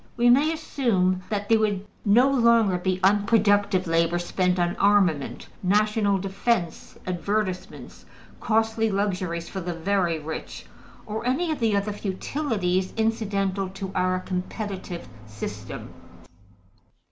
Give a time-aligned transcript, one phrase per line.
[0.17, 6.17] We may assume that there would no longer be unproductive labor spent on armaments, national
[6.17, 8.07] defense, advertisements,
[8.39, 10.65] costly luxuries for the very rich,
[11.05, 15.91] or any of the other futilities incidental to our competitive system.